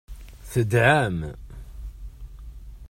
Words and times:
Tedɛam. 0.51 1.19